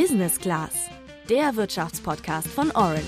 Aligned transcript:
Business 0.00 0.38
Class, 0.38 0.70
der 1.28 1.56
Wirtschaftspodcast 1.56 2.46
von 2.46 2.70
Orange. 2.70 3.02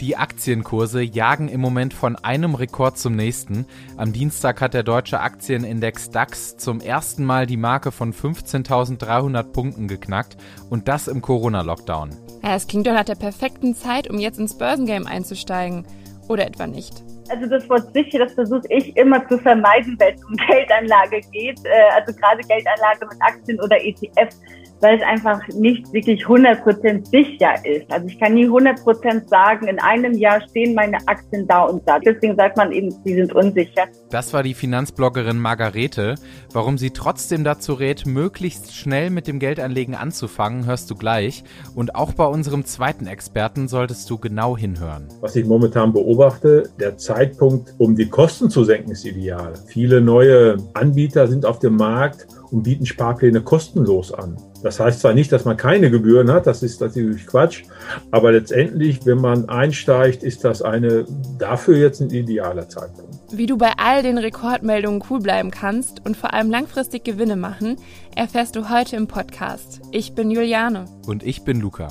Die 0.00 0.16
Aktienkurse 0.16 1.02
jagen 1.02 1.46
im 1.46 1.60
Moment 1.60 1.94
von 1.94 2.16
einem 2.16 2.56
Rekord 2.56 2.98
zum 2.98 3.14
nächsten. 3.14 3.64
Am 3.96 4.12
Dienstag 4.12 4.60
hat 4.60 4.74
der 4.74 4.82
deutsche 4.82 5.20
Aktienindex 5.20 6.10
DAX 6.10 6.56
zum 6.56 6.80
ersten 6.80 7.24
Mal 7.24 7.46
die 7.46 7.56
Marke 7.56 7.92
von 7.92 8.12
15.300 8.12 9.52
Punkten 9.52 9.86
geknackt 9.86 10.36
und 10.68 10.88
das 10.88 11.06
im 11.06 11.22
Corona-Lockdown. 11.22 12.10
Ja, 12.42 12.56
es 12.56 12.66
klingt 12.66 12.88
doch 12.88 12.94
nach 12.94 13.04
der 13.04 13.14
perfekten 13.14 13.76
Zeit, 13.76 14.10
um 14.10 14.18
jetzt 14.18 14.40
ins 14.40 14.58
Börsengame 14.58 15.06
einzusteigen. 15.06 15.86
Oder 16.26 16.44
etwa 16.44 16.66
nicht? 16.66 17.04
Also 17.30 17.46
das 17.46 17.68
Wort 17.70 17.92
sicher, 17.94 18.18
das 18.18 18.34
versuche 18.34 18.66
ich 18.68 18.96
immer 18.96 19.26
zu 19.28 19.38
vermeiden, 19.38 19.96
wenn 20.00 20.14
es 20.14 20.24
um 20.24 20.34
Geldanlage 20.34 21.20
geht. 21.32 21.64
Äh, 21.64 21.70
also 21.94 22.12
gerade 22.12 22.42
Geldanlage 22.42 23.06
mit 23.06 23.22
Aktien 23.22 23.60
oder 23.60 23.80
ETF 23.80 24.34
weil 24.80 24.96
es 24.96 25.02
einfach 25.02 25.40
nicht 25.48 25.92
wirklich 25.92 26.24
100% 26.24 27.06
sicher 27.06 27.54
ist. 27.64 27.90
Also 27.90 28.06
ich 28.06 28.18
kann 28.18 28.34
nie 28.34 28.46
100% 28.46 29.28
sagen, 29.28 29.68
in 29.68 29.78
einem 29.78 30.14
Jahr 30.14 30.40
stehen 30.48 30.74
meine 30.74 30.98
Aktien 31.06 31.46
da 31.46 31.64
und 31.64 31.86
da. 31.86 31.98
Deswegen 31.98 32.36
sagt 32.36 32.56
man 32.56 32.72
eben, 32.72 32.90
sie 33.04 33.14
sind 33.14 33.32
unsicher. 33.34 33.84
Das 34.10 34.32
war 34.32 34.42
die 34.42 34.54
Finanzbloggerin 34.54 35.38
Margarete. 35.38 36.14
Warum 36.52 36.78
sie 36.78 36.90
trotzdem 36.90 37.44
dazu 37.44 37.74
rät, 37.74 38.06
möglichst 38.06 38.74
schnell 38.74 39.10
mit 39.10 39.26
dem 39.26 39.38
Geldanlegen 39.38 39.94
anzufangen, 39.94 40.66
hörst 40.66 40.90
du 40.90 40.94
gleich. 40.94 41.44
Und 41.74 41.94
auch 41.94 42.12
bei 42.12 42.26
unserem 42.26 42.64
zweiten 42.64 43.06
Experten 43.06 43.68
solltest 43.68 44.08
du 44.10 44.18
genau 44.18 44.56
hinhören. 44.56 45.08
Was 45.20 45.36
ich 45.36 45.46
momentan 45.46 45.92
beobachte, 45.92 46.70
der 46.78 46.96
Zeitpunkt, 46.96 47.74
um 47.78 47.94
die 47.94 48.08
Kosten 48.08 48.50
zu 48.50 48.64
senken, 48.64 48.92
ist 48.92 49.04
ideal. 49.04 49.54
Viele 49.68 50.00
neue 50.00 50.56
Anbieter 50.74 51.28
sind 51.28 51.44
auf 51.44 51.58
dem 51.58 51.76
Markt 51.76 52.26
und 52.50 52.62
bieten 52.62 52.86
Sparpläne 52.86 53.40
kostenlos 53.42 54.12
an. 54.12 54.36
Das 54.62 54.78
heißt 54.78 55.00
zwar 55.00 55.14
nicht, 55.14 55.32
dass 55.32 55.44
man 55.44 55.56
keine 55.56 55.90
Gebühren 55.90 56.30
hat, 56.30 56.46
das 56.46 56.62
ist 56.62 56.80
natürlich 56.80 57.26
Quatsch, 57.26 57.64
aber 58.10 58.32
letztendlich, 58.32 59.06
wenn 59.06 59.18
man 59.18 59.48
einsteigt, 59.48 60.22
ist 60.22 60.44
das 60.44 60.60
eine 60.60 61.06
dafür 61.38 61.78
jetzt 61.78 62.00
ein 62.00 62.10
idealer 62.10 62.68
Zeitpunkt. 62.68 63.14
Wie 63.32 63.46
du 63.46 63.56
bei 63.56 63.72
all 63.78 64.02
den 64.02 64.18
Rekordmeldungen 64.18 65.02
cool 65.08 65.20
bleiben 65.20 65.50
kannst 65.50 66.04
und 66.04 66.16
vor 66.16 66.34
allem 66.34 66.50
langfristig 66.50 67.04
Gewinne 67.04 67.36
machen, 67.36 67.76
erfährst 68.14 68.56
du 68.56 68.68
heute 68.68 68.96
im 68.96 69.06
Podcast. 69.06 69.80
Ich 69.92 70.14
bin 70.14 70.30
Juliane. 70.30 70.84
Und 71.06 71.22
ich 71.22 71.44
bin 71.44 71.60
Luca. 71.60 71.88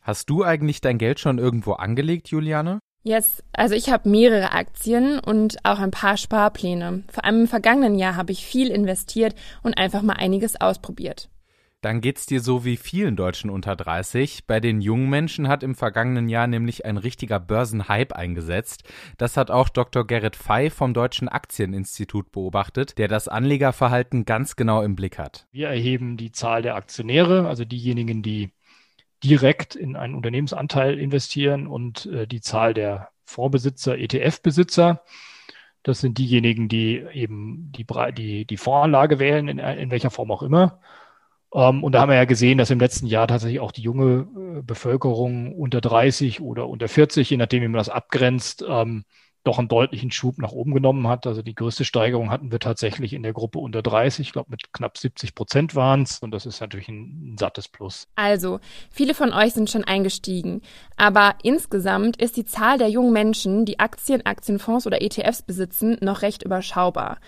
Hast 0.00 0.30
du 0.30 0.44
eigentlich 0.44 0.80
dein 0.80 0.98
Geld 0.98 1.20
schon 1.20 1.38
irgendwo 1.38 1.72
angelegt, 1.72 2.28
Juliane? 2.28 2.78
Yes, 3.06 3.40
also 3.52 3.76
ich 3.76 3.88
habe 3.88 4.08
mehrere 4.08 4.50
Aktien 4.50 5.20
und 5.20 5.64
auch 5.64 5.78
ein 5.78 5.92
paar 5.92 6.16
Sparpläne. 6.16 7.04
Vor 7.08 7.24
allem 7.24 7.42
im 7.42 7.46
vergangenen 7.46 7.94
Jahr 8.00 8.16
habe 8.16 8.32
ich 8.32 8.44
viel 8.44 8.66
investiert 8.68 9.36
und 9.62 9.78
einfach 9.78 10.02
mal 10.02 10.14
einiges 10.14 10.60
ausprobiert. 10.60 11.28
Dann 11.82 12.00
geht's 12.00 12.26
dir 12.26 12.40
so 12.40 12.64
wie 12.64 12.76
vielen 12.76 13.14
Deutschen 13.14 13.48
unter 13.48 13.76
30. 13.76 14.48
Bei 14.48 14.58
den 14.58 14.80
jungen 14.80 15.08
Menschen 15.08 15.46
hat 15.46 15.62
im 15.62 15.76
vergangenen 15.76 16.28
Jahr 16.28 16.48
nämlich 16.48 16.84
ein 16.84 16.96
richtiger 16.96 17.38
Börsenhype 17.38 18.16
eingesetzt. 18.16 18.82
Das 19.18 19.36
hat 19.36 19.52
auch 19.52 19.68
Dr. 19.68 20.04
Gerrit 20.04 20.34
Fey 20.34 20.68
vom 20.68 20.92
Deutschen 20.92 21.28
Aktieninstitut 21.28 22.32
beobachtet, 22.32 22.98
der 22.98 23.06
das 23.06 23.28
Anlegerverhalten 23.28 24.24
ganz 24.24 24.56
genau 24.56 24.82
im 24.82 24.96
Blick 24.96 25.16
hat. 25.16 25.46
Wir 25.52 25.68
erheben 25.68 26.16
die 26.16 26.32
Zahl 26.32 26.62
der 26.62 26.74
Aktionäre, 26.74 27.46
also 27.46 27.64
diejenigen, 27.64 28.24
die 28.24 28.50
direkt 29.22 29.74
in 29.74 29.96
einen 29.96 30.14
Unternehmensanteil 30.14 30.98
investieren 30.98 31.66
und 31.66 32.06
äh, 32.06 32.26
die 32.26 32.40
Zahl 32.40 32.74
der 32.74 33.10
Fondsbesitzer, 33.24 33.98
ETF-Besitzer. 33.98 35.02
Das 35.82 36.00
sind 36.00 36.18
diejenigen, 36.18 36.68
die 36.68 37.04
eben 37.12 37.72
die, 37.72 37.86
die, 38.16 38.44
die 38.44 38.56
Fondsanlage 38.56 39.18
wählen, 39.18 39.48
in, 39.48 39.58
in 39.58 39.90
welcher 39.90 40.10
Form 40.10 40.30
auch 40.30 40.42
immer. 40.42 40.80
Ähm, 41.54 41.84
und 41.84 41.92
da 41.92 42.00
haben 42.00 42.10
wir 42.10 42.16
ja 42.16 42.24
gesehen, 42.24 42.58
dass 42.58 42.70
im 42.70 42.80
letzten 42.80 43.06
Jahr 43.06 43.28
tatsächlich 43.28 43.60
auch 43.60 43.72
die 43.72 43.82
junge 43.82 44.26
äh, 44.58 44.62
Bevölkerung 44.62 45.54
unter 45.54 45.80
30 45.80 46.40
oder 46.40 46.68
unter 46.68 46.88
40, 46.88 47.30
je 47.30 47.36
nachdem, 47.36 47.62
wie 47.62 47.68
man 47.68 47.78
das 47.78 47.88
abgrenzt, 47.88 48.64
ähm, 48.68 49.04
doch 49.46 49.58
einen 49.58 49.68
deutlichen 49.68 50.10
Schub 50.10 50.38
nach 50.38 50.52
oben 50.52 50.74
genommen 50.74 51.06
hat. 51.08 51.26
Also 51.26 51.42
die 51.42 51.54
größte 51.54 51.84
Steigerung 51.84 52.30
hatten 52.30 52.50
wir 52.50 52.58
tatsächlich 52.58 53.12
in 53.12 53.22
der 53.22 53.32
Gruppe 53.32 53.58
unter 53.58 53.82
30. 53.82 54.26
Ich 54.26 54.32
glaube, 54.32 54.50
mit 54.50 54.72
knapp 54.72 54.98
70 54.98 55.34
Prozent 55.34 55.74
waren 55.74 56.02
es. 56.02 56.18
Und 56.18 56.32
das 56.32 56.46
ist 56.46 56.60
natürlich 56.60 56.88
ein, 56.88 57.34
ein, 57.34 57.38
sattes 57.38 57.68
Plus. 57.68 58.08
Also, 58.16 58.60
viele 58.90 59.14
von 59.14 59.32
euch 59.32 59.52
sind 59.52 59.70
schon 59.70 59.84
eingestiegen. 59.84 60.62
Aber 60.96 61.34
insgesamt 61.42 62.20
ist 62.20 62.36
die 62.36 62.44
Zahl 62.44 62.78
der 62.78 62.88
jungen 62.88 63.12
Menschen, 63.12 63.64
die 63.64 63.78
Aktien, 63.78 64.24
Aktienfonds 64.24 64.86
oder 64.86 65.02
ETFs 65.02 65.42
besitzen, 65.42 65.96
noch 66.00 66.22
recht 66.22 66.42
überschaubar. 66.42 67.18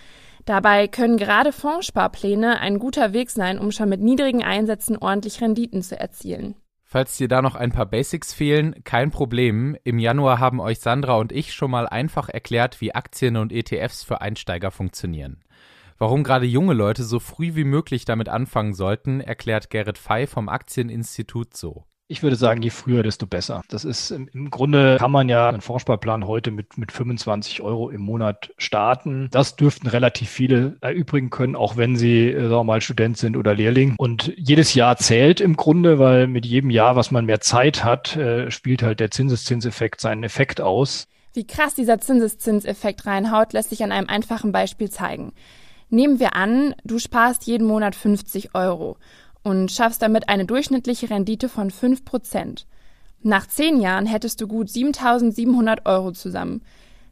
Dabei 0.45 0.89
können 0.89 1.19
gerade 1.19 1.53
Fondssparpläne 1.53 2.61
ein 2.61 2.79
guter 2.79 3.13
Weg 3.13 3.31
sein, 3.31 3.59
um 3.59 3.71
schon 3.71 3.91
mit 3.91 4.01
niedrigen 4.01 4.43
Einsätzen 4.43 4.97
ordentlich 4.97 5.43
Renditen 5.43 5.83
zu 5.83 6.01
erzielen. 6.01 6.55
Falls 6.91 7.19
dir 7.19 7.29
da 7.29 7.43
noch 7.43 7.55
ein 7.55 7.71
paar 7.71 7.85
Basics 7.85 8.33
fehlen, 8.33 8.83
kein 8.83 9.11
Problem. 9.11 9.77
Im 9.85 9.99
Januar 9.99 10.39
haben 10.39 10.59
euch 10.59 10.79
Sandra 10.79 11.17
und 11.17 11.33
ich 11.33 11.53
schon 11.53 11.71
mal 11.71 11.87
einfach 11.87 12.31
erklärt, 12.31 12.81
wie 12.81 12.95
Aktien 12.95 13.37
und 13.37 13.53
ETFs 13.53 14.05
für 14.05 14.23
Einsteiger 14.23 14.71
funktionieren. 14.71 15.45
Warum 15.99 16.25
gerade 16.25 16.47
junge 16.47 16.73
Leute 16.73 17.05
so 17.05 17.21
früh 17.21 17.55
wie 17.55 17.65
möglich 17.65 18.07
damit 18.07 18.31
anfangen 18.31 18.73
sollten, 18.73 19.21
erklärt 19.21 19.69
Gerrit 19.69 19.99
Fey 19.99 20.27
vom 20.27 20.49
Aktieninstitut 20.49 21.55
so. 21.55 21.85
Ich 22.11 22.23
würde 22.23 22.37
sagen, 22.37 22.63
je 22.63 22.71
früher, 22.71 23.03
desto 23.03 23.27
besser. 23.27 23.61
Das 23.69 23.85
ist 23.85 24.11
im 24.11 24.51
Grunde 24.51 24.97
kann 24.99 25.11
man 25.11 25.29
ja 25.29 25.47
einen 25.47 25.61
Vorsparplan 25.61 26.27
heute 26.27 26.51
mit, 26.51 26.79
mit 26.79 26.91
25 26.91 27.61
Euro 27.61 27.91
im 27.91 28.01
Monat 28.01 28.51
starten. 28.57 29.29
Das 29.31 29.57
dürften 29.57 29.87
relativ 29.89 30.31
viele 30.31 30.79
erübrigen 30.81 31.29
können, 31.29 31.55
auch 31.55 31.77
wenn 31.77 31.97
sie, 31.97 32.31
äh, 32.31 32.41
sagen 32.41 32.51
wir 32.51 32.65
mal, 32.65 32.81
Student 32.81 33.19
sind 33.19 33.37
oder 33.37 33.55
Lehrling. 33.55 33.95
Und 33.99 34.33
jedes 34.39 34.73
Jahr 34.73 34.97
zählt 34.97 35.43
im 35.43 35.55
Grunde, 35.55 35.99
weil 35.99 36.29
mit 36.29 36.47
jedem 36.47 36.71
Jahr, 36.71 36.97
was 36.97 37.11
man 37.11 37.27
mehr 37.27 37.41
Zeit 37.41 37.85
hat, 37.85 38.17
äh, 38.17 38.51
spielt 38.51 38.83
halt 38.83 39.01
der 39.01 39.11
Zinseszinseffekt 39.11 40.01
seinen 40.01 40.25
Effekt 40.25 40.63
aus. 40.63 41.09
Wie 41.35 41.47
krass 41.47 41.75
dieser 41.75 42.01
Zinseszinseffekt 42.01 43.05
reinhaut, 43.05 43.53
lässt 43.53 43.69
sich 43.69 43.85
an 43.85 43.93
einem 43.93 44.09
einfachen 44.09 44.51
Beispiel 44.51 44.89
zeigen. 44.91 45.35
Nehmen 45.91 46.21
wir 46.21 46.35
an, 46.35 46.75
du 46.85 46.99
sparst 46.99 47.47
jeden 47.47 47.67
Monat 47.67 47.95
50 47.95 48.55
Euro 48.55 48.97
und 49.43 49.71
schaffst 49.71 50.03
damit 50.03 50.29
eine 50.29 50.45
durchschnittliche 50.45 51.11
Rendite 51.11 51.49
von 51.49 51.71
5%. 51.71 52.65
Nach 53.23 53.47
10 53.47 53.81
Jahren 53.81 54.07
hättest 54.07 54.41
du 54.41 54.47
gut 54.47 54.71
7700 54.71 55.87
Euro 55.87 56.13
zusammen. 56.13 56.63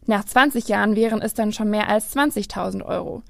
Nach 0.07 0.25
20 0.25 0.69
Jahren 0.69 0.95
wären 0.95 1.21
es 1.21 1.35
dann 1.35 1.53
schon 1.53 1.71
mehr 1.71 1.89
als 1.89 2.15
20.000 2.15 2.85
Euro. 2.85 3.23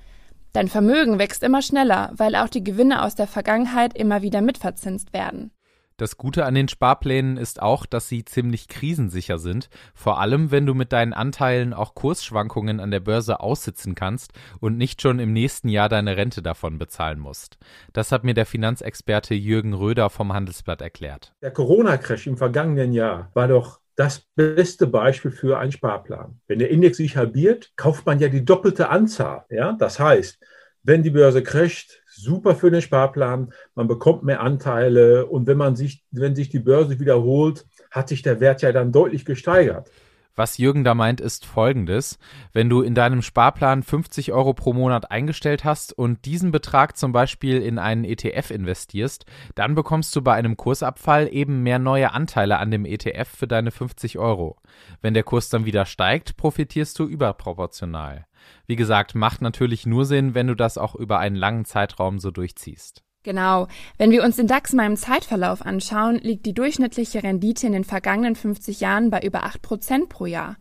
Dein 0.53 0.69
Vermögen 0.69 1.19
wächst 1.19 1.43
immer 1.43 1.63
schneller, 1.63 2.13
weil 2.15 2.35
auch 2.35 2.49
die 2.49 2.65
Gewinne 2.65 3.03
aus 3.03 3.15
der 3.15 3.27
Vergangenheit 3.27 3.97
immer 3.97 4.23
wieder 4.23 4.41
mitverzinst 4.41 5.13
werden. 5.13 5.51
Das 5.99 6.19
Gute 6.19 6.45
an 6.45 6.55
den 6.55 6.69
Sparplänen 6.69 7.39
ist 7.39 7.63
auch, 7.63 7.87
dass 7.87 8.07
sie 8.07 8.23
ziemlich 8.27 8.69
krisensicher 8.69 9.39
sind, 9.39 9.71
vor 9.95 10.21
allem 10.21 10.51
wenn 10.51 10.67
du 10.67 10.75
mit 10.75 10.93
deinen 10.93 11.15
Anteilen 11.15 11.73
auch 11.73 11.95
Kursschwankungen 11.95 12.81
an 12.81 12.91
der 12.91 13.01
Börse 13.01 13.41
aussitzen 13.41 13.95
kannst 13.95 14.35
und 14.61 14.77
nicht 14.77 15.01
schon 15.01 15.19
im 15.19 15.33
nächsten 15.33 15.71
Jahr 15.71 15.89
deine 15.89 16.19
Rente 16.19 16.43
davon 16.43 16.77
bezahlen 16.77 17.19
musst. 17.19 17.57
Das 17.95 18.13
hat 18.13 18.25
mir 18.25 18.35
der 18.35 18.45
Finanzexperte 18.45 19.35
Jürgen 19.35 19.73
Röder 19.73 20.11
vom 20.11 20.35
Handelsblatt 20.35 20.83
erklärt. 20.83 21.33
Der 21.41 21.51
Corona-Crash 21.51 22.27
im 22.27 22.37
vergangenen 22.37 22.93
Jahr 22.93 23.31
war 23.33 23.49
doch 23.49 23.81
das 23.95 24.27
beste 24.35 24.87
Beispiel 24.87 25.31
für 25.31 25.59
einen 25.59 25.73
Sparplan. 25.73 26.39
Wenn 26.47 26.59
der 26.59 26.69
Index 26.69 26.99
sich 26.99 27.17
halbiert, 27.17 27.73
kauft 27.77 28.05
man 28.05 28.19
ja 28.19 28.29
die 28.29 28.45
doppelte 28.45 28.91
Anzahl. 28.91 29.47
Ja? 29.49 29.73
Das 29.73 29.99
heißt, 29.99 30.39
wenn 30.83 31.03
die 31.03 31.11
Börse 31.11 31.43
crasht, 31.43 32.03
super 32.17 32.55
für 32.55 32.71
den 32.71 32.83
Sparplan, 32.83 33.53
man 33.75 33.89
bekommt 33.89 34.23
mehr 34.23 34.41
Anteile 34.41 35.27
und 35.27 35.47
wenn 35.47 35.57
man 35.57 35.77
sich, 35.77 36.05
wenn 36.11 36.35
sich 36.35 36.49
die 36.49 36.59
Börse 36.59 36.99
wiederholt, 36.99 37.67
hat 37.91 38.09
sich 38.09 38.23
der 38.23 38.41
Wert 38.41 38.63
ja 38.63 38.73
dann 38.73 38.93
deutlich 38.93 39.25
gesteigert. 39.25 39.91
Was 40.37 40.59
Jürgen 40.59 40.85
da 40.85 40.95
meint, 40.95 41.23
ist 41.23 41.47
folgendes. 41.47 42.19
Wenn 42.53 42.69
du 42.69 42.83
in 42.83 42.95
deinem 42.95 43.23
Sparplan 43.23 43.83
50 43.83 44.33
Euro 44.33 44.53
pro 44.53 44.75
Monat 44.75 45.11
eingestellt 45.11 45.65
hast 45.65 45.95
und 45.95 46.27
diesen 46.27 46.51
Betrag 46.51 46.99
zum 46.99 47.13
Beispiel 47.13 47.63
in 47.63 47.79
einen 47.79 48.05
ETF 48.05 48.51
investierst, 48.51 49.25
dann 49.55 49.75
bekommst 49.75 50.15
du 50.15 50.21
bei 50.21 50.35
einem 50.35 50.59
Kursabfall 50.59 51.33
eben 51.33 51.63
mehr 51.63 51.79
neue 51.79 52.13
Anteile 52.13 52.59
an 52.59 52.71
dem 52.71 52.85
ETF 52.85 53.29
für 53.29 53.49
deine 53.49 53.71
50 53.71 54.19
Euro. 54.19 54.59
Wenn 55.01 55.15
der 55.15 55.23
Kurs 55.23 55.49
dann 55.49 55.65
wieder 55.65 55.87
steigt, 55.87 56.37
profitierst 56.37 56.99
du 56.99 57.05
überproportional. 57.05 58.26
Wie 58.67 58.77
gesagt, 58.77 59.15
macht 59.15 59.43
natürlich 59.43 59.87
nur 59.87 60.05
Sinn, 60.05 60.35
wenn 60.35 60.47
du 60.47 60.55
das 60.55 60.79
auch 60.79 60.95
über 60.95 61.19
einen 61.19 61.37
langen 61.37 61.65
Zeitraum 61.65 62.19
so 62.19 62.31
durchziehst. 62.31 63.03
Genau. 63.23 63.67
Wenn 63.99 64.13
wir 64.13 64.23
uns 64.23 64.37
den 64.37 64.47
DAX 64.47 64.73
mal 64.73 64.87
im 64.87 64.97
Zeitverlauf 64.97 65.65
anschauen, 65.67 66.19
liegt 66.19 66.47
die 66.47 66.55
durchschnittliche 66.55 67.25
Rendite 67.25 67.67
in 67.67 67.73
den 67.73 67.85
vergangenen 67.85 68.37
50 68.37 68.81
Jahren 68.81 69.11
bei 69.11 69.21
über 69.21 69.45
8 69.45 69.63
Prozent 69.63 70.09
pro 70.09 70.27
Jahr. 70.27 70.57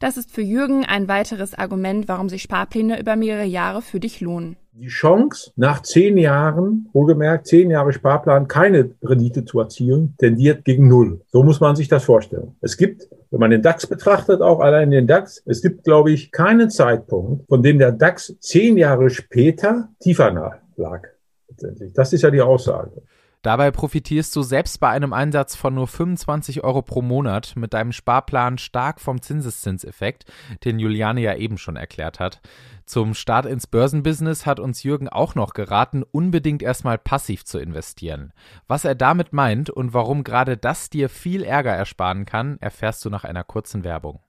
Das 0.00 0.16
ist 0.16 0.30
für 0.30 0.42
Jürgen 0.42 0.84
ein 0.84 1.08
weiteres 1.08 1.54
Argument, 1.54 2.06
warum 2.06 2.28
sich 2.28 2.42
Sparpläne 2.42 3.00
über 3.00 3.16
mehrere 3.16 3.44
Jahre 3.44 3.82
für 3.82 3.98
dich 3.98 4.20
lohnen. 4.20 4.56
Die 4.72 4.86
Chance, 4.86 5.50
nach 5.56 5.82
zehn 5.82 6.16
Jahren, 6.16 6.88
wohlgemerkt 6.92 7.48
zehn 7.48 7.68
Jahre 7.68 7.92
Sparplan, 7.92 8.46
keine 8.46 8.94
Rendite 9.02 9.44
zu 9.44 9.58
erzielen, 9.58 10.14
tendiert 10.18 10.64
gegen 10.64 10.86
Null. 10.86 11.22
So 11.26 11.42
muss 11.42 11.58
man 11.58 11.74
sich 11.74 11.88
das 11.88 12.04
vorstellen. 12.04 12.54
Es 12.60 12.76
gibt, 12.76 13.08
wenn 13.30 13.40
man 13.40 13.50
den 13.50 13.62
DAX 13.62 13.86
betrachtet, 13.86 14.40
auch 14.40 14.60
allein 14.60 14.90
den 14.90 15.06
DAX, 15.06 15.42
es 15.46 15.62
gibt, 15.62 15.84
glaube 15.84 16.12
ich, 16.12 16.30
keinen 16.30 16.70
Zeitpunkt, 16.70 17.46
von 17.48 17.62
dem 17.62 17.78
der 17.78 17.92
DAX 17.92 18.34
zehn 18.40 18.76
Jahre 18.76 19.10
später 19.10 19.88
tiefer 20.00 20.60
lag. 20.76 21.02
Das 21.94 22.12
ist 22.12 22.22
ja 22.22 22.30
die 22.30 22.40
Aussage. 22.40 23.02
Dabei 23.42 23.70
profitierst 23.70 24.34
du 24.34 24.42
selbst 24.42 24.80
bei 24.80 24.88
einem 24.88 25.12
Einsatz 25.12 25.54
von 25.54 25.74
nur 25.74 25.86
25 25.86 26.64
Euro 26.64 26.82
pro 26.82 27.02
Monat 27.02 27.54
mit 27.56 27.72
deinem 27.72 27.92
Sparplan 27.92 28.58
stark 28.58 29.00
vom 29.00 29.22
Zinseszinseffekt, 29.22 30.24
den 30.64 30.78
Juliane 30.78 31.20
ja 31.20 31.34
eben 31.36 31.56
schon 31.56 31.76
erklärt 31.76 32.18
hat. 32.18 32.40
Zum 32.84 33.14
Start 33.14 33.46
ins 33.46 33.66
Börsenbusiness 33.66 34.44
hat 34.44 34.58
uns 34.58 34.82
Jürgen 34.82 35.08
auch 35.08 35.34
noch 35.34 35.54
geraten, 35.54 36.02
unbedingt 36.02 36.62
erstmal 36.62 36.98
passiv 36.98 37.44
zu 37.44 37.58
investieren. 37.58 38.32
Was 38.66 38.84
er 38.84 38.94
damit 38.94 39.32
meint 39.32 39.70
und 39.70 39.94
warum 39.94 40.24
gerade 40.24 40.56
das 40.56 40.90
dir 40.90 41.08
viel 41.08 41.44
Ärger 41.44 41.72
ersparen 41.72 42.24
kann, 42.24 42.58
erfährst 42.60 43.04
du 43.04 43.10
nach 43.10 43.24
einer 43.24 43.44
kurzen 43.44 43.84
Werbung. 43.84 44.20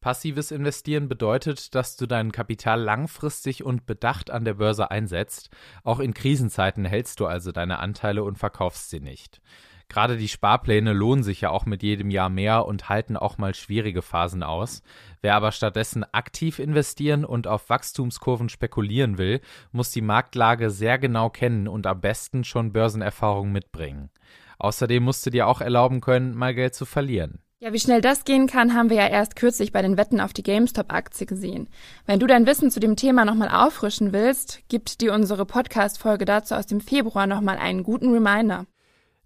Passives 0.00 0.50
Investieren 0.50 1.08
bedeutet, 1.08 1.74
dass 1.74 1.96
du 1.96 2.06
dein 2.06 2.32
Kapital 2.32 2.80
langfristig 2.80 3.64
und 3.64 3.84
bedacht 3.84 4.30
an 4.30 4.46
der 4.46 4.54
Börse 4.54 4.90
einsetzt. 4.90 5.50
Auch 5.84 6.00
in 6.00 6.14
Krisenzeiten 6.14 6.86
hältst 6.86 7.20
du 7.20 7.26
also 7.26 7.52
deine 7.52 7.80
Anteile 7.80 8.24
und 8.24 8.38
verkaufst 8.38 8.88
sie 8.88 9.00
nicht. 9.00 9.42
Gerade 9.90 10.16
die 10.16 10.28
Sparpläne 10.28 10.92
lohnen 10.92 11.24
sich 11.24 11.42
ja 11.42 11.50
auch 11.50 11.66
mit 11.66 11.82
jedem 11.82 12.10
Jahr 12.10 12.30
mehr 12.30 12.64
und 12.64 12.88
halten 12.88 13.16
auch 13.16 13.38
mal 13.38 13.54
schwierige 13.54 14.02
Phasen 14.02 14.44
aus. 14.44 14.82
Wer 15.20 15.34
aber 15.34 15.50
stattdessen 15.50 16.04
aktiv 16.14 16.60
investieren 16.60 17.24
und 17.24 17.48
auf 17.48 17.68
Wachstumskurven 17.68 18.48
spekulieren 18.48 19.18
will, 19.18 19.40
muss 19.72 19.90
die 19.90 20.00
Marktlage 20.00 20.70
sehr 20.70 20.98
genau 20.98 21.28
kennen 21.28 21.66
und 21.66 21.88
am 21.88 22.00
besten 22.00 22.44
schon 22.44 22.72
Börsenerfahrung 22.72 23.50
mitbringen. 23.50 24.10
Außerdem 24.58 25.02
musst 25.02 25.26
du 25.26 25.30
dir 25.30 25.48
auch 25.48 25.60
erlauben 25.60 26.00
können, 26.00 26.36
mal 26.36 26.54
Geld 26.54 26.74
zu 26.74 26.86
verlieren. 26.86 27.40
Ja, 27.62 27.74
wie 27.74 27.78
schnell 27.78 28.00
das 28.00 28.24
gehen 28.24 28.46
kann, 28.46 28.72
haben 28.72 28.88
wir 28.88 28.96
ja 28.96 29.06
erst 29.06 29.36
kürzlich 29.36 29.70
bei 29.70 29.82
den 29.82 29.98
Wetten 29.98 30.18
auf 30.18 30.32
die 30.32 30.42
GameStop-Aktie 30.42 31.26
gesehen. 31.26 31.68
Wenn 32.06 32.18
du 32.18 32.26
dein 32.26 32.46
Wissen 32.46 32.70
zu 32.70 32.80
dem 32.80 32.96
Thema 32.96 33.26
nochmal 33.26 33.50
auffrischen 33.50 34.14
willst, 34.14 34.66
gibt 34.70 35.02
dir 35.02 35.12
unsere 35.12 35.44
Podcast-Folge 35.44 36.24
dazu 36.24 36.54
aus 36.54 36.64
dem 36.64 36.80
Februar 36.80 37.26
nochmal 37.26 37.58
einen 37.58 37.82
guten 37.82 38.14
Reminder. 38.14 38.64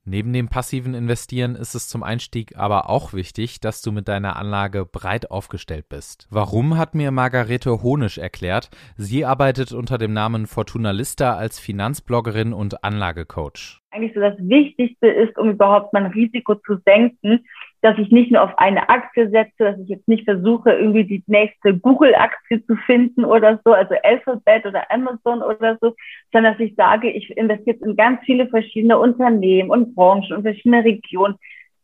Neben 0.04 0.32
dem 0.32 0.48
passiven 0.48 0.94
Investieren 0.94 1.54
ist 1.54 1.76
es 1.76 1.88
zum 1.88 2.02
Einstieg 2.02 2.58
aber 2.58 2.90
auch 2.90 3.14
wichtig, 3.14 3.60
dass 3.60 3.80
du 3.80 3.90
mit 3.92 4.08
deiner 4.08 4.36
Anlage 4.36 4.84
breit 4.84 5.30
aufgestellt 5.30 5.88
bist. 5.88 6.26
Warum 6.28 6.76
hat 6.76 6.94
mir 6.94 7.12
Margarete 7.12 7.82
Honisch 7.82 8.18
erklärt. 8.18 8.68
Sie 8.96 9.24
arbeitet 9.24 9.72
unter 9.72 9.96
dem 9.96 10.12
Namen 10.12 10.46
Fortuna 10.46 10.90
Lista 10.90 11.36
als 11.36 11.58
Finanzbloggerin 11.60 12.52
und 12.52 12.84
Anlagecoach. 12.84 13.80
Eigentlich 13.92 14.12
so 14.12 14.20
das 14.20 14.36
Wichtigste 14.38 15.06
ist, 15.06 15.38
um 15.38 15.50
überhaupt 15.50 15.92
mein 15.92 16.06
Risiko 16.06 16.56
zu 16.56 16.78
senken, 16.84 17.46
dass 17.84 17.98
ich 17.98 18.10
nicht 18.10 18.32
nur 18.32 18.42
auf 18.42 18.56
eine 18.56 18.88
Aktie 18.88 19.28
setze, 19.28 19.58
dass 19.58 19.78
ich 19.78 19.90
jetzt 19.90 20.08
nicht 20.08 20.24
versuche, 20.24 20.72
irgendwie 20.72 21.04
die 21.04 21.22
nächste 21.26 21.76
Google-Aktie 21.76 22.64
zu 22.64 22.76
finden 22.76 23.26
oder 23.26 23.60
so, 23.62 23.74
also 23.74 23.94
Alphabet 24.02 24.64
oder 24.64 24.90
Amazon 24.90 25.42
oder 25.42 25.76
so, 25.82 25.94
sondern 26.32 26.54
dass 26.54 26.66
ich 26.66 26.74
sage, 26.76 27.10
ich 27.10 27.36
investiere 27.36 27.76
in 27.84 27.94
ganz 27.94 28.20
viele 28.24 28.48
verschiedene 28.48 28.98
Unternehmen 28.98 29.68
und 29.68 29.94
Branchen 29.94 30.34
und 30.34 30.44
verschiedene 30.44 30.82
Regionen. 30.82 31.34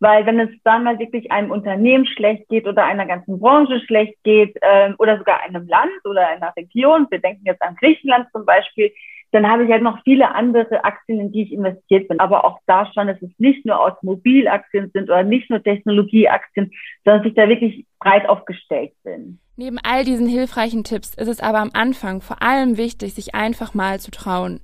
Weil 0.01 0.25
wenn 0.25 0.41
es 0.41 0.51
dann 0.65 0.85
mal 0.85 0.99
wirklich 0.99 1.31
einem 1.31 1.51
Unternehmen 1.51 2.07
schlecht 2.07 2.49
geht 2.49 2.67
oder 2.67 2.85
einer 2.85 3.07
ganzen 3.07 3.39
Branche 3.39 3.81
schlecht 3.81 4.17
geht 4.25 4.57
ähm, 4.63 4.95
oder 4.99 5.19
sogar 5.19 5.43
einem 5.43 5.69
Land 5.69 6.05
oder 6.05 6.27
einer 6.27 6.53
Region, 6.57 7.07
wir 7.11 7.21
denken 7.21 7.43
jetzt 7.45 7.63
an 7.63 7.77
Griechenland 7.77 8.27
zum 8.33 8.47
Beispiel, 8.47 8.93
dann 9.33 9.49
habe 9.49 9.65
ich 9.65 9.71
halt 9.71 9.83
noch 9.83 10.03
viele 10.03 10.35
andere 10.35 10.85
Aktien, 10.85 11.21
in 11.21 11.33
die 11.33 11.43
ich 11.43 11.53
investiert 11.53 12.09
bin. 12.09 12.19
Aber 12.19 12.45
auch 12.45 12.59
da 12.67 12.91
schon, 12.93 13.07
dass 13.07 13.21
es 13.23 13.31
nicht 13.39 13.65
nur 13.65 13.81
Automobilaktien 13.81 14.91
sind 14.93 15.05
oder 15.05 15.23
nicht 15.23 15.51
nur 15.51 15.63
Technologieaktien, 15.63 16.73
sondern 17.05 17.23
dass 17.23 17.31
ich 17.31 17.37
da 17.37 17.49
wirklich 17.49 17.87
breit 18.01 18.29
aufgestellt 18.29 18.93
bin. 19.05 19.39
Neben 19.57 19.79
all 19.83 20.05
diesen 20.05 20.27
hilfreichen 20.27 20.85
Tipps 20.85 21.15
ist 21.15 21.29
es 21.29 21.41
aber 21.41 21.59
am 21.59 21.71
Anfang 21.75 22.23
vor 22.23 22.43
allem 22.43 22.77
wichtig, 22.77 23.15
sich 23.15 23.35
einfach 23.35 23.75
mal 23.75 24.01
zu 24.01 24.11
trauen. 24.11 24.61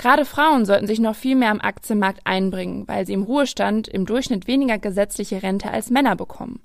Gerade 0.00 0.24
Frauen 0.24 0.64
sollten 0.64 0.86
sich 0.86 0.98
noch 0.98 1.14
viel 1.14 1.36
mehr 1.36 1.50
am 1.50 1.60
Aktienmarkt 1.60 2.20
einbringen, 2.24 2.88
weil 2.88 3.04
sie 3.04 3.12
im 3.12 3.22
Ruhestand 3.22 3.86
im 3.86 4.06
Durchschnitt 4.06 4.46
weniger 4.46 4.78
gesetzliche 4.78 5.42
Rente 5.42 5.70
als 5.70 5.90
Männer 5.90 6.16
bekommen. 6.16 6.60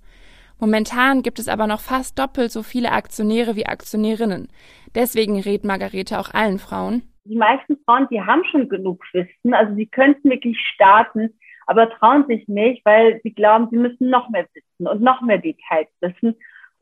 Momentan 0.58 1.22
gibt 1.22 1.40
es 1.40 1.50
aber 1.50 1.68
noch 1.68 1.82
fast 1.82 2.18
doppelt 2.18 2.54
so 2.54 2.64
viele 2.64 2.94
Aktionäre 2.94 3.58
wie 3.58 3.66
Aktionärinnen. 3.66 4.48
Deswegen 4.96 5.38
rät 5.42 5.66
Margarete 5.66 6.18
auch 6.18 6.34
allen 6.34 6.60
Frauen, 6.60 7.04
die 7.26 7.36
meisten 7.36 7.78
Frauen, 7.86 8.08
die 8.10 8.22
haben 8.22 8.44
schon 8.46 8.70
genug 8.70 9.04
Wissen, 9.12 9.54
also 9.54 9.74
sie 9.74 9.88
könnten 9.88 10.30
wirklich 10.30 10.58
starten, 10.74 11.32
aber 11.66 11.90
trauen 11.90 12.26
sich 12.28 12.48
nicht, 12.48 12.86
weil 12.86 13.20
sie 13.24 13.34
glauben, 13.34 13.68
sie 13.72 13.78
müssen 13.78 14.10
noch 14.10 14.30
mehr 14.30 14.46
wissen 14.54 14.88
und 14.88 15.02
noch 15.02 15.22
mehr 15.22 15.40
Details 15.40 15.90
wissen. 16.02 16.36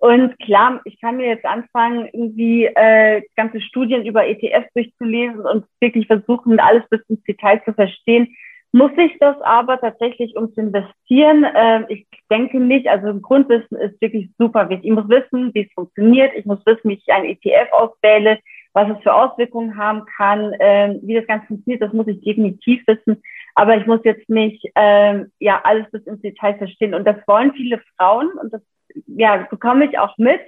Und 0.04 0.38
klar, 0.40 0.82
ich 0.84 1.00
kann 1.00 1.16
mir 1.16 1.28
jetzt 1.28 1.46
anfangen, 1.46 2.10
irgendwie 2.12 2.66
äh, 2.66 3.22
ganze 3.38 3.62
Studien 3.62 4.06
über 4.06 4.28
ETFs 4.28 4.68
durchzulesen 4.74 5.46
und 5.46 5.66
wirklich 5.80 6.08
versuchen, 6.08 6.60
alles 6.60 6.84
bis 6.90 7.00
ins 7.08 7.24
Detail 7.24 7.62
zu 7.64 7.72
verstehen. 7.74 8.36
Muss 8.74 8.92
ich 8.98 9.18
das 9.22 9.40
aber 9.44 9.80
tatsächlich, 9.80 10.36
um 10.36 10.54
zu 10.54 10.60
investieren? 10.60 11.46
Äh, 11.46 11.86
ich 11.88 12.06
denke 12.30 12.60
nicht. 12.60 12.86
Also 12.90 13.18
Grundwissen 13.18 13.78
ist 13.78 14.02
wirklich 14.02 14.30
super 14.38 14.68
wichtig. 14.68 14.88
Ich 14.90 14.94
muss 14.94 15.08
wissen, 15.08 15.54
wie 15.54 15.62
es 15.62 15.74
funktioniert. 15.74 16.34
Ich 16.36 16.46
muss 16.46 16.60
wissen, 16.66 16.90
wie 16.90 16.96
ich 16.96 17.14
einen 17.14 17.30
ETF 17.30 17.72
auswähle 17.72 18.40
was 18.74 18.90
es 18.90 19.04
für 19.04 19.14
Auswirkungen 19.14 19.78
haben 19.78 20.04
kann, 20.18 20.54
ähm, 20.60 21.00
wie 21.04 21.14
das 21.14 21.28
Ganze 21.28 21.48
funktioniert, 21.48 21.82
das 21.82 21.94
muss 21.94 22.08
ich 22.08 22.22
definitiv 22.22 22.82
wissen. 22.88 23.22
Aber 23.56 23.78
ich 23.78 23.86
muss 23.86 24.00
jetzt 24.04 24.30
nicht 24.30 24.66
ähm, 24.76 25.32
ja 25.40 25.62
alles 25.64 25.90
bis 25.92 26.04
ins 26.04 26.22
Detail 26.22 26.58
verstehen. 26.58 26.94
Und 26.94 27.06
das 27.06 27.18
wollen 27.28 27.54
viele 27.54 27.82
Frauen 27.98 28.30
und 28.42 28.54
das 28.54 28.62
ja 29.08 29.48
bekomme 29.50 29.86
ich 29.86 29.98
auch 30.00 30.18
mit. 30.18 30.42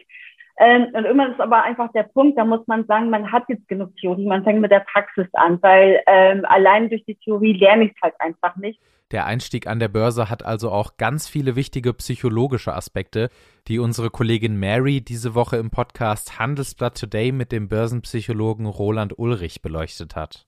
Ähm, 0.58 0.88
und 0.94 1.04
irgendwann 1.04 1.34
ist 1.34 1.42
aber 1.42 1.64
einfach 1.64 1.92
der 1.92 2.04
Punkt, 2.04 2.38
da 2.38 2.46
muss 2.46 2.66
man 2.68 2.86
sagen, 2.86 3.10
man 3.10 3.32
hat 3.32 3.44
jetzt 3.50 3.68
genug 3.68 3.96
Theorie, 3.98 4.26
man 4.26 4.44
fängt 4.44 4.62
mit 4.62 4.72
der 4.72 4.86
Praxis 4.92 5.28
an, 5.34 5.62
weil 5.62 6.02
ähm, 6.08 6.46
allein 6.46 6.90
durch 6.90 7.04
die 7.06 7.16
Theorie 7.16 7.54
lerne 7.54 7.86
ich 7.86 7.92
es 7.92 8.02
halt 8.02 8.14
einfach 8.20 8.56
nicht. 8.56 8.80
Der 9.12 9.26
Einstieg 9.26 9.68
an 9.68 9.80
der 9.80 9.90
Börse 9.90 10.30
hat 10.30 10.44
also 10.44 10.72
auch 10.72 10.98
ganz 10.98 11.28
viele 11.28 11.56
wichtige 11.56 11.94
psychologische 11.94 12.74
Aspekte, 12.74 13.30
die 13.68 13.80
unsere 13.80 14.10
Kollegin 14.10 14.58
Mary 14.58 15.02
diese 15.02 15.36
Woche 15.36 15.58
im 15.58 15.70
Podcast 15.70 16.40
Handelsblatt 16.40 17.00
Today 17.00 17.32
mit 17.32 17.52
dem 17.52 17.68
Börsenpsychologen 17.68 18.66
Roland 18.66 19.20
Ulrich 19.20 19.62
beleuchtet 19.62 20.16
hat. 20.16 20.48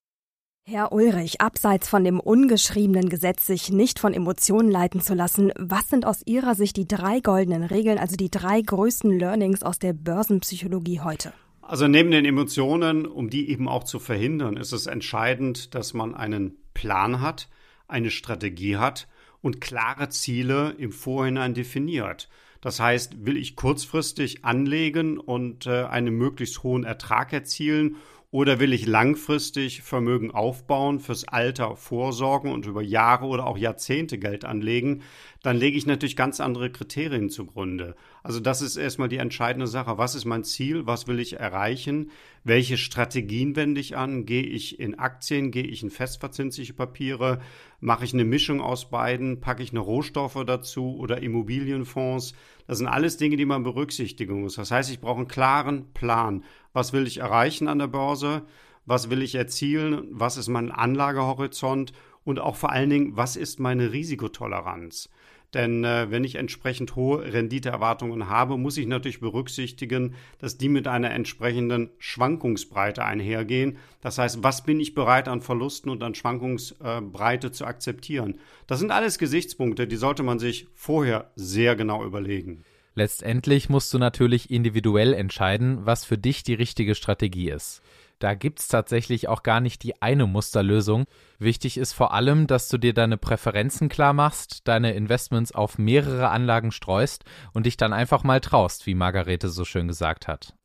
Herr 0.69 0.91
Ulrich, 0.91 1.39
abseits 1.39 1.87
von 1.87 2.03
dem 2.03 2.19
ungeschriebenen 2.19 3.07
Gesetz, 3.07 3.47
sich 3.47 3.71
nicht 3.71 3.99
von 3.99 4.13
Emotionen 4.13 4.69
leiten 4.69 4.99
zu 4.99 5.13
lassen, 5.13 5.53
was 5.55 5.89
sind 5.89 6.05
aus 6.05 6.23
Ihrer 6.25 6.55
Sicht 6.55 6.75
die 6.75 6.85
drei 6.85 7.21
goldenen 7.21 7.63
Regeln, 7.63 7.97
also 7.97 8.17
die 8.17 8.29
drei 8.29 8.59
größten 8.59 9.17
Learnings 9.17 9.63
aus 9.63 9.79
der 9.79 9.93
Börsenpsychologie 9.93 10.99
heute? 10.99 11.31
Also 11.61 11.87
neben 11.87 12.11
den 12.11 12.25
Emotionen, 12.25 13.05
um 13.05 13.29
die 13.29 13.49
eben 13.49 13.69
auch 13.69 13.85
zu 13.85 13.97
verhindern, 13.97 14.57
ist 14.57 14.73
es 14.73 14.87
entscheidend, 14.87 15.73
dass 15.73 15.93
man 15.93 16.13
einen 16.13 16.57
Plan 16.73 17.21
hat, 17.21 17.47
eine 17.87 18.11
Strategie 18.11 18.75
hat 18.75 19.07
und 19.41 19.61
klare 19.61 20.09
Ziele 20.09 20.75
im 20.77 20.91
Vorhinein 20.91 21.53
definiert. 21.53 22.27
Das 22.59 22.81
heißt, 22.81 23.25
will 23.25 23.37
ich 23.37 23.55
kurzfristig 23.55 24.43
anlegen 24.43 25.17
und 25.17 25.65
äh, 25.65 25.85
einen 25.85 26.13
möglichst 26.13 26.63
hohen 26.63 26.83
Ertrag 26.83 27.31
erzielen 27.31 27.95
oder 28.29 28.59
will 28.59 28.73
ich 28.73 28.85
langfristig 28.85 29.83
Vermögen 29.83 30.31
aufbauen, 30.31 30.99
fürs 30.99 31.25
Alter 31.27 31.77
vorsorgen 31.77 32.51
und 32.51 32.65
über 32.65 32.81
Jahre 32.81 33.25
oder 33.25 33.47
auch 33.47 33.57
Jahrzehnte 33.57 34.19
Geld 34.19 34.43
anlegen, 34.43 35.03
dann 35.43 35.55
lege 35.55 35.77
ich 35.77 35.85
natürlich 35.85 36.17
ganz 36.17 36.41
andere 36.41 36.69
Kriterien 36.69 37.29
zugrunde. 37.29 37.95
Also 38.23 38.41
das 38.41 38.61
ist 38.61 38.75
erstmal 38.75 39.07
die 39.07 39.17
entscheidende 39.17 39.67
Sache. 39.67 39.97
Was 39.97 40.13
ist 40.13 40.25
mein 40.25 40.43
Ziel? 40.43 40.85
Was 40.85 41.07
will 41.07 41.21
ich 41.21 41.39
erreichen? 41.39 42.11
Welche 42.43 42.77
Strategien 42.77 43.55
wende 43.55 43.79
ich 43.79 43.95
an? 43.95 44.25
Gehe 44.25 44.43
ich 44.43 44.77
in 44.77 44.99
Aktien? 44.99 45.51
Gehe 45.51 45.63
ich 45.63 45.81
in 45.81 45.89
festverzinsliche 45.89 46.73
Papiere? 46.73 47.39
Mache 47.79 48.05
ich 48.05 48.13
eine 48.13 48.25
Mischung 48.25 48.59
aus 48.59 48.89
beiden? 48.89 49.39
Packe 49.39 49.61
ich 49.61 49.69
eine 49.69 49.79
Rohstoffe 49.79 50.43
dazu 50.45 50.97
oder 50.97 51.21
Immobilienfonds? 51.21 52.33
Das 52.65 52.79
sind 52.79 52.87
alles 52.87 53.17
Dinge, 53.17 53.37
die 53.37 53.45
man 53.45 53.61
berücksichtigen 53.61 54.41
muss. 54.41 54.55
Das 54.55 54.71
heißt, 54.71 54.89
ich 54.89 54.99
brauche 54.99 55.19
einen 55.19 55.27
klaren 55.27 55.93
Plan. 55.93 56.43
Was 56.73 56.91
will 56.91 57.05
ich 57.05 57.17
erreichen 57.19 57.67
an 57.67 57.77
der 57.77 57.87
Börse? 57.87 58.43
Was 58.85 59.11
will 59.11 59.21
ich 59.21 59.35
erzielen? 59.35 60.07
Was 60.09 60.37
ist 60.37 60.47
mein 60.47 60.71
Anlagehorizont? 60.71 61.93
Und 62.23 62.39
auch 62.39 62.55
vor 62.55 62.71
allen 62.71 62.89
Dingen, 62.89 63.15
was 63.15 63.35
ist 63.35 63.59
meine 63.59 63.91
Risikotoleranz? 63.91 65.09
Denn 65.53 65.83
äh, 65.83 66.11
wenn 66.11 66.23
ich 66.23 66.35
entsprechend 66.35 66.95
hohe 66.95 67.33
Renditeerwartungen 67.33 68.29
habe, 68.29 68.57
muss 68.57 68.77
ich 68.77 68.85
natürlich 68.85 69.21
berücksichtigen, 69.21 70.15
dass 70.39 70.57
die 70.57 70.67
mit 70.67 70.87
einer 70.87 71.11
entsprechenden 71.11 71.89
Schwankungsbreite 71.99 73.05
einhergehen. 73.05 73.77
Das 74.01 74.17
heißt, 74.17 74.43
was 74.43 74.63
bin 74.63 74.79
ich 74.79 74.93
bereit 74.93 75.27
an 75.27 75.41
Verlusten 75.41 75.89
und 75.89 76.03
an 76.03 76.15
Schwankungsbreite 76.15 77.51
zu 77.51 77.65
akzeptieren? 77.65 78.39
Das 78.67 78.79
sind 78.79 78.91
alles 78.91 79.17
Gesichtspunkte, 79.17 79.87
die 79.87 79.95
sollte 79.95 80.23
man 80.23 80.39
sich 80.39 80.67
vorher 80.73 81.31
sehr 81.35 81.75
genau 81.75 82.03
überlegen. 82.03 82.65
Letztendlich 82.97 83.69
musst 83.69 83.93
du 83.93 83.99
natürlich 83.99 84.49
individuell 84.49 85.13
entscheiden, 85.13 85.85
was 85.85 86.03
für 86.03 86.17
dich 86.17 86.41
die 86.41 86.55
richtige 86.55 86.95
Strategie 86.95 87.51
ist. 87.51 87.83
Da 88.19 88.33
gibt's 88.33 88.67
tatsächlich 88.67 89.27
auch 89.27 89.43
gar 89.43 89.59
nicht 89.59 89.83
die 89.83 90.01
eine 90.01 90.25
Musterlösung. 90.25 91.05
Wichtig 91.37 91.77
ist 91.77 91.93
vor 91.93 92.13
allem, 92.13 92.47
dass 92.47 92.67
du 92.67 92.77
dir 92.77 92.93
deine 92.93 93.17
Präferenzen 93.17 93.89
klar 93.89 94.13
machst, 94.13 94.67
deine 94.67 94.93
Investments 94.93 95.51
auf 95.51 95.77
mehrere 95.77 96.29
Anlagen 96.29 96.71
streust 96.71 97.25
und 97.53 97.67
dich 97.67 97.77
dann 97.77 97.93
einfach 97.93 98.23
mal 98.23 98.39
traust, 98.39 98.87
wie 98.87 98.95
Margarete 98.95 99.49
so 99.49 99.65
schön 99.65 99.87
gesagt 99.87 100.27
hat. 100.27 100.55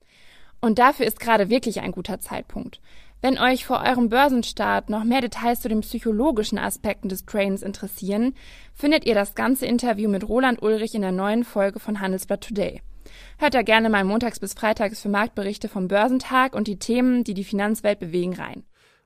Und 0.61 0.79
dafür 0.79 1.07
ist 1.07 1.21
gerade 1.21 1.51
wirklich 1.51 1.81
ein 1.81 1.93
guter 1.93 2.21
Zeitpunkt. 2.21 2.81
Wenn 3.21 3.39
euch 3.39 3.67
vor 3.67 3.83
eurem 3.83 4.09
Börsenstart 4.09 4.91
noch 4.91 5.05
mehr 5.05 5.21
Details 5.21 5.61
zu 5.61 5.69
den 5.69 5.83
psychologischen 5.83 6.59
Aspekten 6.59 7.09
des 7.09 7.25
Trains 7.27 7.63
interessieren, 7.63 8.35
findet 8.75 9.05
ihr 9.05 9.15
das 9.15 9.35
ganze 9.35 9.67
Interview 9.67 10.09
mit 10.09 10.29
Roland 10.29 10.63
Ulrich 10.63 10.95
in 10.95 11.03
der 11.03 11.13
neuen 11.13 11.45
Folge 11.45 11.79
von 11.79 12.01
Handelsblatt 12.01 12.41
Today. 12.41 12.83
Hört 13.39 13.55
da 13.55 13.63
gerne 13.63 13.89
mal 13.91 14.05
montags 14.05 14.41
bis 14.41 14.55
freitags 14.55 15.01
für 15.01 15.09
Marktberichte 15.09 15.69
vom 15.69 15.89
Börsentag 15.89 16.55
und 16.55 16.69
die 16.69 16.79
Themen, 16.79 17.25
die 17.25 17.35
die 17.35 17.45
Finanzwelt 17.45 17.99
bewegen, 17.99 18.35
rein. 18.35 18.65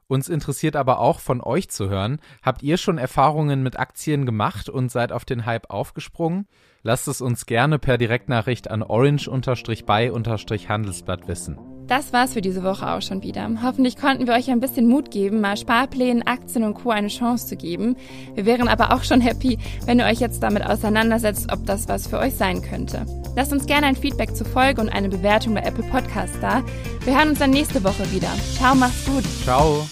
Uns 0.08 0.28
interessiert 0.28 0.76
aber 0.76 1.00
auch 1.00 1.18
von 1.18 1.40
euch 1.40 1.68
zu 1.68 1.88
hören. 1.88 2.20
Habt 2.42 2.62
ihr 2.62 2.76
schon 2.76 2.98
Erfahrungen 2.98 3.64
mit 3.64 3.76
Aktien 3.78 4.24
gemacht 4.24 4.68
und 4.68 4.92
seid 4.92 5.10
auf 5.10 5.24
den 5.24 5.46
Hype 5.46 5.70
aufgesprungen? 5.70 6.46
Lasst 6.82 7.08
es 7.08 7.20
uns 7.20 7.46
gerne 7.46 7.80
per 7.80 7.98
Direktnachricht 7.98 8.70
an 8.70 8.84
orange-by-handelsblatt 8.84 11.26
wissen. 11.26 11.75
Das 11.88 12.12
war's 12.12 12.32
für 12.32 12.40
diese 12.40 12.64
Woche 12.64 12.90
auch 12.90 13.02
schon 13.02 13.22
wieder. 13.22 13.48
Hoffentlich 13.62 13.96
konnten 13.96 14.26
wir 14.26 14.34
euch 14.34 14.50
ein 14.50 14.60
bisschen 14.60 14.88
Mut 14.88 15.10
geben, 15.10 15.40
mal 15.40 15.56
Sparplänen, 15.56 16.26
Aktien 16.26 16.64
und 16.64 16.74
Co. 16.74 16.90
eine 16.90 17.08
Chance 17.08 17.46
zu 17.46 17.56
geben. 17.56 17.96
Wir 18.34 18.44
wären 18.44 18.68
aber 18.68 18.92
auch 18.92 19.04
schon 19.04 19.20
happy, 19.20 19.58
wenn 19.84 20.00
ihr 20.00 20.06
euch 20.06 20.18
jetzt 20.18 20.42
damit 20.42 20.64
auseinandersetzt, 20.64 21.52
ob 21.52 21.64
das 21.64 21.88
was 21.88 22.08
für 22.08 22.18
euch 22.18 22.34
sein 22.34 22.60
könnte. 22.60 23.06
Lasst 23.36 23.52
uns 23.52 23.66
gerne 23.66 23.86
ein 23.86 23.96
Feedback 23.96 24.34
zur 24.34 24.46
Folge 24.46 24.80
und 24.80 24.88
eine 24.88 25.08
Bewertung 25.08 25.54
bei 25.54 25.60
Apple 25.60 25.84
Podcasts 25.84 26.38
da. 26.40 26.64
Wir 27.04 27.16
hören 27.16 27.30
uns 27.30 27.38
dann 27.38 27.50
nächste 27.50 27.84
Woche 27.84 28.10
wieder. 28.10 28.30
Ciao, 28.56 28.74
macht's 28.74 29.04
gut. 29.06 29.24
Ciao. 29.44 29.86